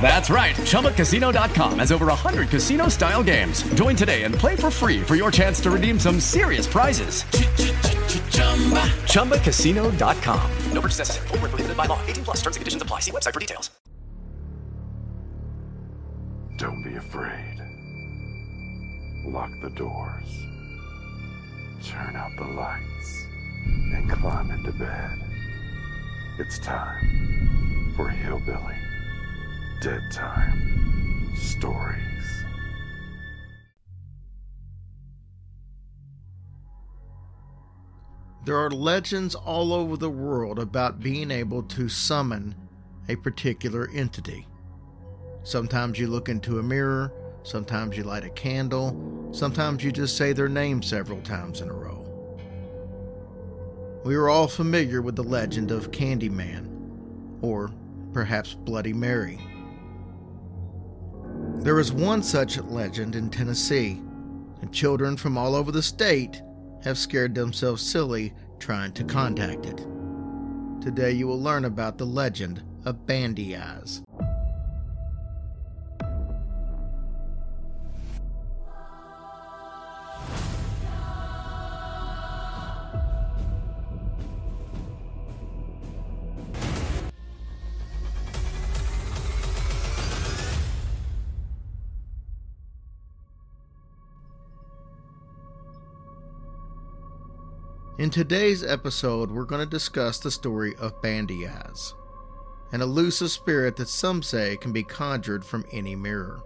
That's 0.00 0.30
right. 0.30 0.54
ChumbaCasino.com 0.54 1.80
has 1.80 1.90
over 1.90 2.06
100 2.06 2.48
casino 2.48 2.88
style 2.88 3.24
games. 3.24 3.62
Join 3.74 3.96
today 3.96 4.22
and 4.22 4.34
play 4.34 4.54
for 4.54 4.70
free 4.70 5.02
for 5.02 5.16
your 5.16 5.32
chance 5.32 5.60
to 5.60 5.70
redeem 5.70 5.98
some 5.98 6.20
serious 6.20 6.66
prizes. 6.68 7.24
Chumba. 8.30 8.84
ChumbaCasino.com. 9.10 10.50
No 10.72 10.80
purchase 10.80 10.98
necessary. 10.98 11.28
Full 11.28 11.38
prohibited 11.38 11.76
by 11.76 11.86
law. 11.86 11.98
18 12.06 12.24
plus 12.24 12.36
terms 12.42 12.56
and 12.56 12.60
conditions 12.60 12.82
apply. 12.82 13.00
See 13.00 13.10
website 13.10 13.34
for 13.34 13.40
details. 13.40 13.70
Don't 16.58 16.82
be 16.82 16.94
afraid. 16.94 17.58
Lock 19.26 19.50
the 19.60 19.70
doors. 19.70 20.46
Turn 21.84 22.14
out 22.16 22.30
the 22.38 22.44
lights. 22.44 23.26
And 23.66 24.10
climb 24.10 24.50
into 24.50 24.72
bed. 24.72 25.18
It's 26.38 26.58
time 26.58 27.92
for 27.96 28.08
Hillbilly 28.08 28.76
Dead 29.80 30.02
Time 30.10 31.34
Stories. 31.36 32.44
There 38.46 38.56
are 38.56 38.70
legends 38.70 39.34
all 39.34 39.74
over 39.74 39.98
the 39.98 40.08
world 40.08 40.58
about 40.58 41.00
being 41.00 41.30
able 41.30 41.62
to 41.64 41.90
summon 41.90 42.54
a 43.08 43.16
particular 43.16 43.90
entity. 43.92 44.46
Sometimes 45.42 45.98
you 45.98 46.08
look 46.08 46.30
into 46.30 46.58
a 46.58 46.62
mirror, 46.62 47.12
sometimes 47.42 47.98
you 47.98 48.04
light 48.04 48.24
a 48.24 48.30
candle, 48.30 49.28
sometimes 49.30 49.84
you 49.84 49.92
just 49.92 50.16
say 50.16 50.32
their 50.32 50.48
name 50.48 50.82
several 50.82 51.20
times 51.20 51.60
in 51.60 51.68
a 51.68 51.74
row. 51.74 52.02
We 54.04 54.14
are 54.14 54.30
all 54.30 54.48
familiar 54.48 55.02
with 55.02 55.16
the 55.16 55.22
legend 55.22 55.70
of 55.70 55.90
Candyman, 55.90 56.66
or 57.42 57.70
perhaps 58.12 58.54
Bloody 58.54 58.94
Mary. 58.94 59.38
There 61.60 61.80
is 61.80 61.92
one 61.92 62.22
such 62.22 62.58
legend 62.58 63.16
in 63.16 63.28
Tennessee, 63.28 64.00
and 64.60 64.72
children 64.72 65.16
from 65.16 65.36
all 65.36 65.54
over 65.54 65.72
the 65.72 65.82
state 65.82 66.40
have 66.84 66.96
scared 66.96 67.34
themselves 67.34 67.82
silly 67.82 68.32
trying 68.60 68.92
to 68.92 69.04
contact 69.04 69.66
it. 69.66 69.78
Today 70.80 71.12
you 71.12 71.26
will 71.26 71.40
learn 71.40 71.64
about 71.64 71.98
the 71.98 72.06
legend 72.06 72.62
of 72.84 73.04
Bandy 73.06 73.56
Eyes. 73.56 74.02
In 97.98 98.10
today's 98.10 98.62
episode, 98.62 99.30
we're 99.30 99.46
going 99.46 99.64
to 99.64 99.70
discuss 99.70 100.18
the 100.18 100.30
story 100.30 100.74
of 100.76 101.02
Eyes, 101.02 101.94
an 102.70 102.82
elusive 102.82 103.30
spirit 103.30 103.76
that 103.76 103.88
some 103.88 104.22
say 104.22 104.58
can 104.58 104.70
be 104.70 104.82
conjured 104.82 105.42
from 105.42 105.64
any 105.72 105.96
mirror. 105.96 106.42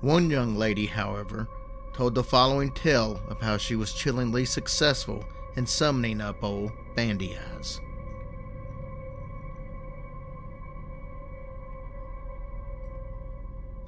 One 0.00 0.30
young 0.30 0.54
lady, 0.54 0.86
however, 0.86 1.48
told 1.94 2.14
the 2.14 2.22
following 2.22 2.70
tale 2.70 3.20
of 3.26 3.40
how 3.40 3.56
she 3.56 3.74
was 3.74 3.92
chillingly 3.92 4.44
successful 4.44 5.24
in 5.56 5.66
summoning 5.66 6.20
up 6.20 6.44
old 6.44 6.70
Eyes. 6.96 7.80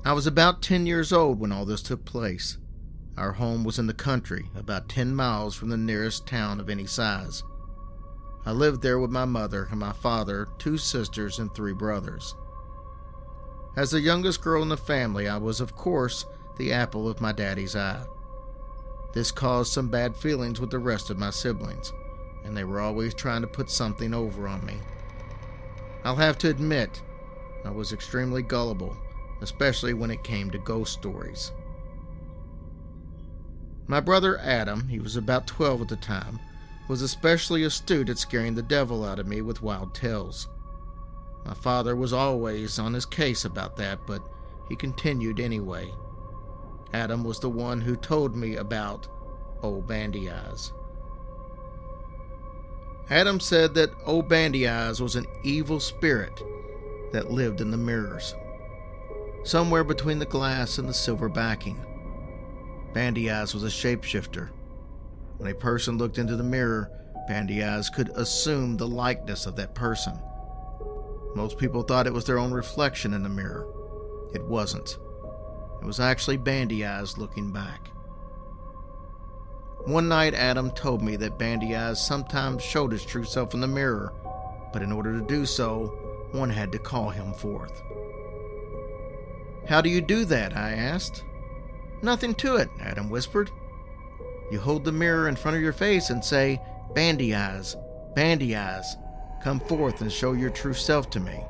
I 0.05 0.12
was 0.12 0.26
about 0.26 0.61
10 0.61 0.87
years 0.87 1.12
old 1.12 1.38
when 1.38 1.53
all 1.53 1.65
this 1.65 1.82
took 1.82 2.05
place. 2.05 2.59
Our 3.17 3.33
home 3.33 3.63
was 3.63 3.79
in 3.79 3.87
the 3.87 3.95
country, 3.95 4.51
about 4.57 4.89
10 4.89 5.15
miles 5.15 5.55
from 5.55 5.69
the 5.69 5.77
nearest 5.77 6.27
town 6.27 6.59
of 6.59 6.69
any 6.69 6.87
size. 6.87 7.45
I 8.45 8.51
lived 8.51 8.83
there 8.83 8.99
with 8.99 9.11
my 9.11 9.25
mother 9.25 9.69
and 9.71 9.79
my 9.79 9.93
father, 9.93 10.49
two 10.59 10.77
sisters, 10.77 11.39
and 11.39 11.55
three 11.55 11.73
brothers. 11.73 12.35
As 13.77 13.91
the 13.91 14.01
youngest 14.01 14.43
girl 14.43 14.63
in 14.63 14.69
the 14.69 14.77
family, 14.77 15.29
I 15.29 15.39
was, 15.39 15.61
of 15.61 15.77
course, 15.77 16.27
the 16.57 16.73
apple 16.73 17.09
of 17.09 17.21
my 17.21 17.33
daddy's 17.33 17.77
eye. 17.77 18.05
This 19.13 19.31
caused 19.31 19.73
some 19.73 19.89
bad 19.89 20.17
feelings 20.17 20.61
with 20.61 20.71
the 20.71 20.79
rest 20.79 21.09
of 21.09 21.19
my 21.19 21.31
siblings, 21.31 21.93
and 22.45 22.57
they 22.57 22.65
were 22.65 22.81
always 22.81 23.15
trying 23.15 23.43
to 23.43 23.47
put 23.47 23.71
something 23.71 24.13
over 24.13 24.49
on 24.49 24.65
me. 24.67 24.79
I'll 26.05 26.17
have 26.17 26.37
to 26.39 26.51
admit, 26.51 27.01
I 27.65 27.71
was 27.71 27.93
extremely 27.93 28.43
gullible, 28.43 28.97
especially 29.41 29.95
when 29.95 30.11
it 30.11 30.25
came 30.25 30.51
to 30.51 30.59
ghost 30.59 30.93
stories. 30.93 31.53
My 33.87 34.00
brother 34.00 34.39
Adam, 34.39 34.89
he 34.89 34.99
was 34.99 35.17
about 35.17 35.47
12 35.47 35.83
at 35.83 35.89
the 35.89 35.97
time, 35.97 36.41
was 36.89 37.03
especially 37.03 37.65
astute 37.65 38.09
at 38.09 38.19
scaring 38.19 38.55
the 38.55 38.62
devil 38.62 39.05
out 39.05 39.19
of 39.19 39.27
me 39.27 39.43
with 39.43 39.62
wild 39.62 39.95
tales. 39.95 40.49
My 41.45 41.55
father 41.55 41.94
was 41.94 42.12
always 42.12 42.78
on 42.78 42.94
his 42.94 43.05
case 43.05 43.44
about 43.44 43.77
that, 43.77 44.00
but 44.06 44.23
he 44.69 44.77
continued 44.77 45.39
anyway. 45.39 45.93
Adam 46.94 47.25
was 47.25 47.41
the 47.41 47.50
one 47.50 47.81
who 47.81 47.97
told 47.97 48.34
me 48.34 48.56
about 48.56 49.09
Old 49.62 49.87
Bandy 49.87 50.31
Eyes. 50.31 50.73
Adam 53.11 53.39
said 53.39 53.75
that 53.75 53.93
Old 54.06 54.28
Bandy 54.28 54.67
Eyes 54.67 55.03
was 55.03 55.17
an 55.17 55.27
evil 55.43 55.78
spirit 55.78 56.43
that 57.12 57.31
lived 57.31 57.61
in 57.61 57.70
the 57.70 57.76
mirrors, 57.76 58.35
somewhere 59.43 59.85
between 59.85 60.19
the 60.19 60.25
glass 60.25 60.79
and 60.79 60.88
the 60.88 60.94
silver 60.94 61.29
backing. 61.29 61.85
Bandy 62.94 63.29
Eyes 63.29 63.52
was 63.52 63.64
a 63.64 63.67
shapeshifter. 63.67 64.50
When 65.38 65.50
a 65.50 65.55
person 65.55 65.99
looked 65.99 66.19
into 66.19 66.37
the 66.37 66.44
mirror, 66.44 66.93
Bandy 67.26 67.64
Eyes 67.64 67.91
could 67.91 68.11
assume 68.11 68.76
the 68.76 68.87
likeness 68.87 69.46
of 69.46 69.56
that 69.56 69.75
person. 69.75 70.17
Most 71.35 71.58
people 71.58 71.82
thought 71.82 72.06
it 72.06 72.12
was 72.12 72.25
their 72.25 72.38
own 72.38 72.52
reflection 72.52 73.12
in 73.12 73.25
the 73.25 73.29
mirror. 73.29 73.67
It 74.32 74.44
wasn't. 74.44 74.96
It 75.82 75.85
was 75.85 75.99
actually 75.99 76.37
Bandy 76.37 76.87
Eyes 76.87 77.19
looking 77.19 77.52
back. 77.52 77.88
One 79.87 80.08
night, 80.08 80.35
Adam 80.35 80.70
told 80.70 81.02
me 81.02 81.17
that 81.17 81.37
Bandy 81.37 81.75
Eyes 81.75 82.00
sometimes 82.00 82.62
showed 82.62 82.93
his 82.93 83.05
true 83.05 83.25
self 83.25 83.55
in 83.55 83.61
the 83.61 83.67
mirror, 83.67 84.12
but 84.73 84.82
in 84.82 84.93
order 84.93 85.19
to 85.19 85.26
do 85.26 85.44
so, 85.47 86.29
one 86.31 86.49
had 86.49 86.70
to 86.70 86.79
call 86.79 87.11
him 87.11 87.35
forth. 87.35 87.82
How 89.69 89.81
do 89.81 89.90
you 89.90 90.00
do 90.00 90.25
that? 90.26 90.56
I 90.56 90.73
asked. 90.75 91.25
Nothing 92.05 92.35
to 92.35 92.56
it, 92.56 92.69
Adam 92.81 93.09
whispered. 93.09 93.51
You 94.53 94.61
hold 94.61 94.85
the 94.85 94.93
mirror 94.93 95.27
in 95.27 95.37
front 95.37 95.56
of 95.56 95.62
your 95.62 95.73
face 95.73 96.11
and 96.11 96.23
say, 96.23 96.61
Bandy 96.95 97.35
eyes, 97.35 97.77
bandy 98.15 98.55
eyes, 98.55 98.97
Come 99.43 99.59
forth 99.59 100.03
and 100.03 100.12
show 100.12 100.33
your 100.33 100.51
true 100.51 100.75
self 100.75 101.09
to 101.11 101.21
me. 101.21 101.41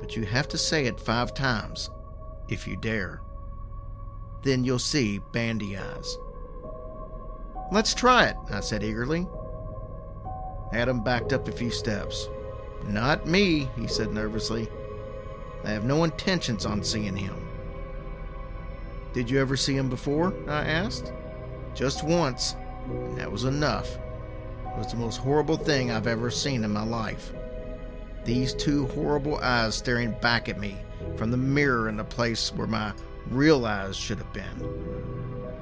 But 0.00 0.14
you 0.14 0.26
have 0.26 0.46
to 0.48 0.58
say 0.58 0.84
it 0.84 1.00
five 1.00 1.32
times, 1.32 1.88
if 2.50 2.66
you 2.66 2.76
dare. 2.76 3.22
Then 4.42 4.62
you'll 4.62 4.78
see 4.78 5.20
Bandy 5.32 5.76
Eyes. 5.76 6.18
Let's 7.72 7.94
try 7.94 8.26
it, 8.26 8.36
I 8.50 8.60
said 8.60 8.82
eagerly. 8.82 9.26
Adam 10.72 11.02
backed 11.02 11.32
up 11.32 11.48
a 11.48 11.52
few 11.52 11.70
steps. 11.70 12.28
Not 12.86 13.26
me, 13.26 13.70
he 13.76 13.86
said 13.86 14.12
nervously. 14.12 14.68
I 15.64 15.70
have 15.70 15.84
no 15.84 16.04
intentions 16.04 16.66
on 16.66 16.82
seeing 16.82 17.16
him. 17.16 17.43
Did 19.14 19.30
you 19.30 19.40
ever 19.40 19.56
see 19.56 19.76
him 19.76 19.88
before? 19.88 20.34
I 20.48 20.64
asked. 20.64 21.12
Just 21.72 22.04
once, 22.04 22.56
and 22.86 23.16
that 23.16 23.30
was 23.30 23.44
enough. 23.44 23.96
It 24.66 24.76
was 24.76 24.88
the 24.88 24.96
most 24.96 25.18
horrible 25.18 25.56
thing 25.56 25.90
I've 25.90 26.08
ever 26.08 26.30
seen 26.30 26.64
in 26.64 26.72
my 26.72 26.84
life. 26.84 27.32
These 28.24 28.54
two 28.54 28.88
horrible 28.88 29.36
eyes 29.36 29.76
staring 29.76 30.16
back 30.20 30.48
at 30.48 30.58
me 30.58 30.78
from 31.16 31.30
the 31.30 31.36
mirror 31.36 31.88
in 31.88 31.96
the 31.96 32.04
place 32.04 32.52
where 32.52 32.66
my 32.66 32.92
real 33.30 33.64
eyes 33.66 33.96
should 33.96 34.18
have 34.18 34.32
been. 34.32 35.52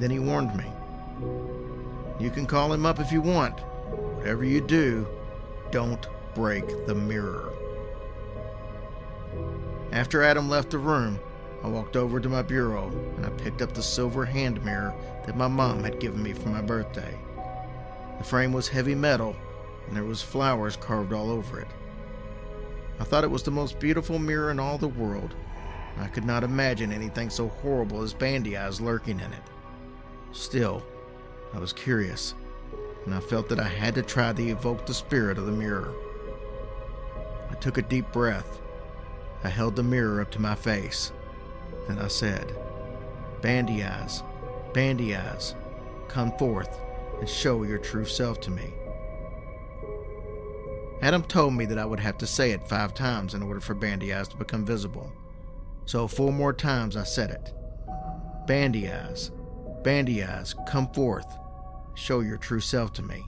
Then 0.00 0.10
he 0.10 0.18
warned 0.18 0.56
me. 0.56 0.66
You 2.18 2.30
can 2.30 2.44
call 2.44 2.72
him 2.72 2.84
up 2.84 2.98
if 2.98 3.12
you 3.12 3.20
want. 3.20 3.60
Whatever 4.16 4.44
you 4.44 4.60
do, 4.60 5.06
don't 5.70 6.06
break 6.34 6.86
the 6.86 6.94
mirror. 6.94 7.52
After 9.92 10.22
Adam 10.22 10.48
left 10.48 10.70
the 10.70 10.78
room, 10.78 11.20
I 11.66 11.68
walked 11.68 11.96
over 11.96 12.20
to 12.20 12.28
my 12.28 12.42
bureau 12.42 12.92
and 13.16 13.26
I 13.26 13.30
picked 13.30 13.60
up 13.60 13.74
the 13.74 13.82
silver 13.82 14.24
hand 14.24 14.64
mirror 14.64 14.94
that 15.24 15.36
my 15.36 15.48
mom 15.48 15.82
had 15.82 15.98
given 15.98 16.22
me 16.22 16.32
for 16.32 16.48
my 16.48 16.62
birthday. 16.62 17.18
The 18.18 18.24
frame 18.24 18.52
was 18.52 18.68
heavy 18.68 18.94
metal 18.94 19.34
and 19.88 19.96
there 19.96 20.04
was 20.04 20.22
flowers 20.22 20.76
carved 20.76 21.12
all 21.12 21.28
over 21.28 21.58
it. 21.58 21.66
I 23.00 23.04
thought 23.04 23.24
it 23.24 23.30
was 23.32 23.42
the 23.42 23.50
most 23.50 23.80
beautiful 23.80 24.20
mirror 24.20 24.52
in 24.52 24.60
all 24.60 24.78
the 24.78 24.86
world. 24.86 25.34
I 25.98 26.06
could 26.06 26.24
not 26.24 26.44
imagine 26.44 26.92
anything 26.92 27.30
so 27.30 27.48
horrible 27.48 28.00
as 28.00 28.14
bandy 28.14 28.56
eyes 28.56 28.80
lurking 28.80 29.18
in 29.18 29.32
it. 29.32 29.42
Still, 30.30 30.84
I 31.52 31.58
was 31.58 31.72
curious, 31.72 32.34
and 33.06 33.12
I 33.12 33.18
felt 33.18 33.48
that 33.48 33.58
I 33.58 33.66
had 33.66 33.96
to 33.96 34.02
try 34.02 34.32
to 34.32 34.48
evoke 34.50 34.86
the 34.86 34.94
spirit 34.94 35.36
of 35.36 35.46
the 35.46 35.52
mirror. 35.52 35.92
I 37.50 37.54
took 37.54 37.76
a 37.76 37.82
deep 37.82 38.12
breath. 38.12 38.60
I 39.42 39.48
held 39.48 39.74
the 39.74 39.82
mirror 39.82 40.20
up 40.20 40.30
to 40.30 40.40
my 40.40 40.54
face. 40.54 41.10
Then 41.86 41.98
I 41.98 42.08
said, 42.08 42.54
Bandy 43.42 43.84
Eyes, 43.84 44.22
Bandy 44.72 45.14
Eyes, 45.14 45.54
come 46.08 46.36
forth 46.38 46.80
and 47.18 47.28
show 47.28 47.62
your 47.62 47.78
true 47.78 48.04
self 48.04 48.40
to 48.40 48.50
me. 48.50 48.72
Adam 51.02 51.22
told 51.22 51.54
me 51.54 51.66
that 51.66 51.78
I 51.78 51.84
would 51.84 52.00
have 52.00 52.18
to 52.18 52.26
say 52.26 52.52
it 52.52 52.68
five 52.68 52.94
times 52.94 53.34
in 53.34 53.42
order 53.42 53.60
for 53.60 53.74
Bandy 53.74 54.12
Eyes 54.12 54.28
to 54.28 54.36
become 54.36 54.64
visible. 54.64 55.12
So 55.84 56.08
four 56.08 56.32
more 56.32 56.52
times 56.52 56.96
I 56.96 57.04
said 57.04 57.30
it. 57.30 57.52
Bandy 58.46 58.90
Eyes, 58.90 59.30
Bandy 59.84 60.24
Eyes, 60.24 60.54
come 60.66 60.88
forth, 60.92 61.26
show 61.94 62.20
your 62.20 62.38
true 62.38 62.60
self 62.60 62.92
to 62.94 63.02
me. 63.02 63.24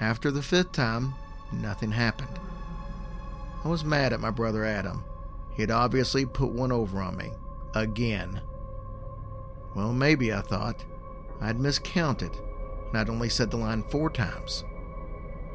After 0.00 0.30
the 0.30 0.42
fifth 0.42 0.72
time, 0.72 1.14
nothing 1.52 1.90
happened. 1.90 2.38
I 3.64 3.68
was 3.68 3.84
mad 3.84 4.12
at 4.12 4.20
my 4.20 4.30
brother 4.30 4.64
Adam. 4.64 5.04
He 5.58 5.62
had 5.62 5.72
obviously 5.72 6.24
put 6.24 6.52
one 6.52 6.70
over 6.70 7.02
on 7.02 7.16
me. 7.16 7.32
Again. 7.74 8.40
Well, 9.74 9.92
maybe, 9.92 10.32
I 10.32 10.40
thought. 10.40 10.84
I'd 11.40 11.58
miscounted, 11.58 12.30
and 12.86 12.96
I'd 12.96 13.10
only 13.10 13.28
said 13.28 13.50
the 13.50 13.56
line 13.56 13.82
four 13.82 14.08
times. 14.08 14.62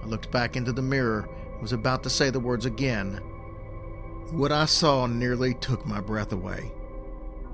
I 0.04 0.06
looked 0.06 0.30
back 0.30 0.58
into 0.58 0.74
the 0.74 0.82
mirror 0.82 1.30
and 1.54 1.62
was 1.62 1.72
about 1.72 2.04
to 2.04 2.10
say 2.10 2.30
the 2.30 2.42
words 2.42 2.66
again. 2.66 3.22
What 4.32 4.52
I 4.52 4.66
saw 4.66 5.06
nearly 5.06 5.54
took 5.54 5.86
my 5.86 6.02
breath 6.02 6.34
away. 6.34 6.74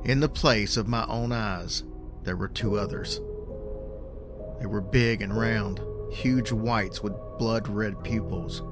In 0.03 0.19
the 0.19 0.27
place 0.27 0.75
of 0.75 0.87
my 0.87 1.05
own 1.05 1.31
eyes, 1.31 1.83
there 2.23 2.35
were 2.35 2.47
two 2.47 2.79
others. 2.79 3.21
They 4.59 4.65
were 4.65 4.81
big 4.81 5.21
and 5.21 5.37
round, 5.37 5.81
huge 6.11 6.51
whites 6.51 7.03
with 7.03 7.13
blood 7.37 7.67
red 7.67 8.03
pupils. 8.03 8.63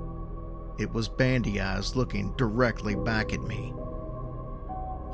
It 0.78 0.94
was 0.94 1.08
Bandy 1.08 1.60
Eyes 1.60 1.96
looking 1.96 2.34
directly 2.38 2.94
back 2.94 3.34
at 3.34 3.42
me. 3.42 3.74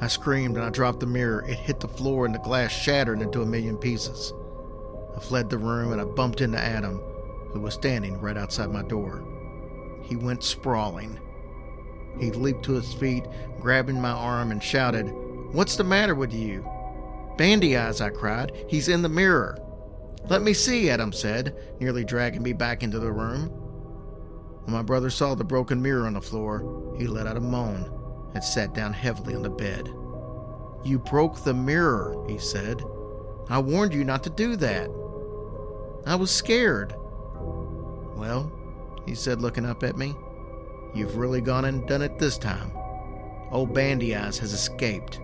I 0.01 0.07
screamed 0.07 0.57
and 0.57 0.65
I 0.65 0.69
dropped 0.69 0.99
the 0.99 1.05
mirror. 1.05 1.45
It 1.47 1.57
hit 1.57 1.79
the 1.79 1.87
floor 1.87 2.25
and 2.25 2.35
the 2.35 2.39
glass 2.39 2.71
shattered 2.71 3.21
into 3.21 3.41
a 3.41 3.45
million 3.45 3.77
pieces. 3.77 4.33
I 5.15 5.21
fled 5.21 5.49
the 5.49 5.57
room 5.57 5.93
and 5.93 6.01
I 6.01 6.03
bumped 6.03 6.41
into 6.41 6.59
Adam, 6.59 6.99
who 7.53 7.61
was 7.61 7.75
standing 7.75 8.19
right 8.19 8.35
outside 8.35 8.71
my 8.71 8.81
door. 8.83 9.23
He 10.01 10.17
went 10.17 10.43
sprawling. 10.43 11.17
He 12.19 12.31
leaped 12.31 12.65
to 12.65 12.73
his 12.73 12.93
feet, 12.93 13.23
grabbing 13.61 14.01
my 14.01 14.11
arm, 14.11 14.51
and 14.51 14.61
shouted, 14.61 15.05
What's 15.53 15.77
the 15.77 15.85
matter 15.85 16.13
with 16.13 16.33
you? 16.33 16.67
Bandy 17.37 17.77
Eyes, 17.77 18.01
I 18.01 18.09
cried. 18.09 18.51
He's 18.67 18.89
in 18.89 19.01
the 19.01 19.09
mirror. 19.09 19.57
Let 20.27 20.41
me 20.41 20.53
see, 20.53 20.89
Adam 20.89 21.13
said, 21.13 21.55
nearly 21.79 22.03
dragging 22.03 22.43
me 22.43 22.51
back 22.51 22.83
into 22.83 22.99
the 22.99 23.11
room. 23.11 23.62
When 24.65 24.73
my 24.73 24.81
brother 24.81 25.09
saw 25.09 25.35
the 25.35 25.43
broken 25.43 25.81
mirror 25.81 26.05
on 26.05 26.13
the 26.13 26.21
floor, 26.21 26.93
he 26.97 27.07
let 27.07 27.27
out 27.27 27.37
a 27.37 27.41
moan 27.41 27.91
and 28.33 28.43
sat 28.43 28.73
down 28.73 28.93
heavily 28.93 29.35
on 29.35 29.43
the 29.43 29.49
bed. 29.49 29.87
You 30.83 30.99
broke 30.99 31.43
the 31.43 31.53
mirror, 31.53 32.15
he 32.27 32.37
said. 32.37 32.81
I 33.49 33.59
warned 33.59 33.93
you 33.93 34.03
not 34.03 34.23
to 34.23 34.29
do 34.29 34.55
that. 34.57 34.89
I 36.05 36.15
was 36.15 36.31
scared. 36.31 36.93
Well, 38.15 38.51
he 39.05 39.15
said, 39.15 39.41
looking 39.41 39.65
up 39.65 39.83
at 39.83 39.97
me, 39.97 40.15
you've 40.93 41.17
really 41.17 41.41
gone 41.41 41.65
and 41.65 41.87
done 41.87 42.01
it 42.01 42.19
this 42.19 42.37
time. 42.37 42.71
Old 43.51 43.73
Bandy 43.73 44.15
Eyes 44.15 44.37
has 44.39 44.53
escaped. 44.53 45.19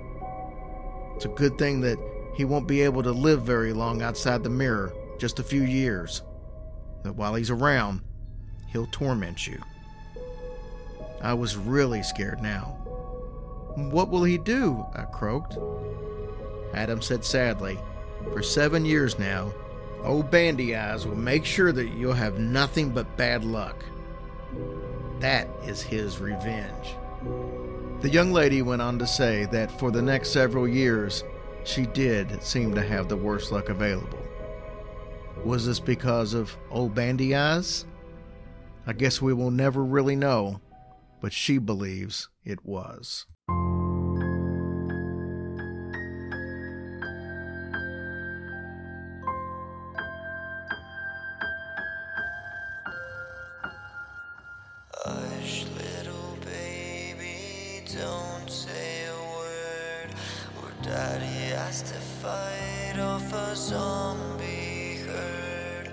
It's 1.16 1.26
a 1.26 1.30
good 1.30 1.58
thing 1.58 1.82
that 1.82 1.98
he 2.36 2.46
won't 2.46 2.68
be 2.68 2.82
able 2.82 3.04
to 3.04 3.12
live 3.12 3.42
very 3.44 3.74
long 3.74 4.02
outside 4.02 4.44
the 4.44 4.50
mirror, 4.50 4.94
just 5.18 5.40
a 5.40 5.44
few 5.44 5.64
years. 5.64 6.24
But 7.04 7.16
while 7.16 7.36
he's 7.36 7.50
around, 7.50 8.02
he'll 8.72 8.88
torment 8.88 9.48
you. 9.48 9.62
I 11.22 11.34
was 11.34 11.58
really 11.58 12.04
scared 12.04 12.42
now. 12.42 12.78
What 13.76 14.10
will 14.10 14.24
he 14.24 14.38
do? 14.38 14.86
I 14.96 15.04
croaked. 15.04 15.58
Adam 16.74 17.02
said 17.02 17.26
sadly, 17.26 17.80
For 18.34 18.42
seven 18.42 18.86
years 18.86 19.20
now, 19.20 19.54
old 20.04 20.32
Bandy 20.32 20.76
Eyes 20.76 21.06
will 21.06 21.16
make 21.16 21.46
sure 21.46 21.72
that 21.72 21.90
you'll 21.90 22.14
have 22.14 22.40
nothing 22.40 22.90
but 22.90 23.18
bad 23.18 23.44
luck. 23.44 23.84
That 25.20 25.50
is 25.66 25.82
his 25.82 26.20
revenge. 26.20 26.96
The 28.02 28.10
young 28.10 28.32
lady 28.32 28.62
went 28.62 28.82
on 28.82 28.98
to 29.00 29.08
say 29.08 29.46
that 29.52 29.78
for 29.78 29.92
the 29.92 30.02
next 30.02 30.30
several 30.30 30.68
years, 30.68 31.24
she 31.66 31.86
did 31.86 32.42
seem 32.42 32.74
to 32.76 32.82
have 32.82 33.10
the 33.10 33.18
worst 33.18 33.52
luck 33.52 33.68
available. 33.68 34.20
Was 35.44 35.66
this 35.66 35.80
because 35.80 36.34
of 36.34 36.56
old 36.72 36.96
Bandy 36.96 37.36
Eyes? 37.36 37.86
I 38.88 38.94
guess 38.94 39.22
we 39.22 39.34
will 39.34 39.52
never 39.52 39.84
really 39.84 40.16
know, 40.16 40.62
but 41.22 41.34
she 41.34 41.58
believes 41.58 42.30
it 42.44 42.66
was. 42.66 43.26
Zombie 63.70 64.98
herd. 65.06 65.92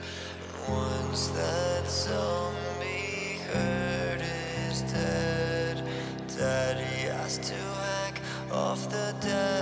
Once 0.66 1.28
is 4.82 5.82
daddy 6.36 7.08
has 7.16 7.38
to 7.38 7.54
hack 7.54 8.20
off 8.52 8.90
the 8.90 9.14
devil's 9.20 9.55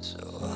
So 0.00 0.18
uh, 0.42 0.55